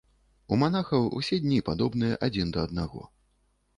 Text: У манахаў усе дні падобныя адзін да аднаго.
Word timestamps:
У 0.55 0.57
манахаў 0.61 1.05
усе 1.19 1.39
дні 1.45 1.59
падобныя 1.67 2.19
адзін 2.29 2.47
да 2.57 2.67
аднаго. 2.69 3.01